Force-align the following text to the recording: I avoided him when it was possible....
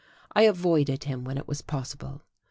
I 0.33 0.45
avoided 0.49 1.03
him 1.03 1.23
when 1.25 1.37
it 1.37 1.47
was 1.47 1.61
possible.... 1.61 2.23